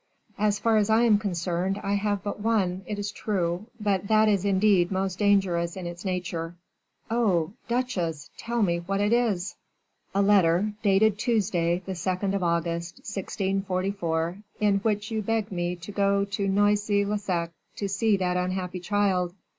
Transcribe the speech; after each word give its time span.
"As 0.39 0.57
far 0.57 0.77
as 0.77 0.89
I 0.89 1.03
am 1.03 1.19
concerned, 1.19 1.79
I 1.83 1.93
have 1.93 2.23
but 2.23 2.39
one, 2.39 2.81
it 2.87 2.97
is 2.97 3.11
true, 3.11 3.67
but 3.79 4.07
that 4.07 4.27
is 4.27 4.43
indeed 4.45 4.91
most 4.91 5.19
dangerous 5.19 5.77
in 5.77 5.85
its 5.85 6.03
nature." 6.03 6.55
"Oh! 7.11 7.53
duchesse, 7.67 8.31
tell 8.35 8.63
me 8.63 8.79
what 8.79 8.99
it 8.99 9.13
is." 9.13 9.57
"A 10.15 10.23
letter, 10.23 10.73
dated 10.81 11.19
Tuesday, 11.19 11.83
the 11.85 11.91
2d 11.91 12.33
of 12.33 12.41
August, 12.41 12.95
1644, 13.01 14.39
in 14.59 14.77
which 14.79 15.11
you 15.11 15.21
beg 15.21 15.51
me 15.51 15.75
to 15.75 15.91
go 15.91 16.25
to 16.25 16.47
Noisy 16.47 17.05
le 17.05 17.19
Sec, 17.19 17.51
to 17.75 17.87
see 17.87 18.17
that 18.17 18.37
unhappy 18.37 18.79
child. 18.79 19.35